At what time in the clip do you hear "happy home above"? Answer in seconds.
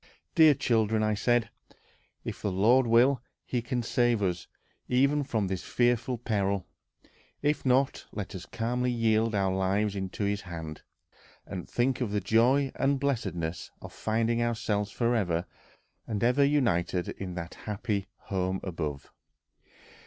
17.53-19.13